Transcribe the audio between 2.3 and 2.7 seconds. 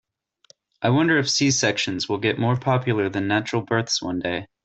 more